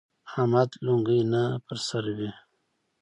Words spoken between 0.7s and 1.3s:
لونګۍ